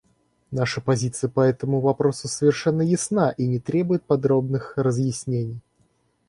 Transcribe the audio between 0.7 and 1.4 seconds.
позиция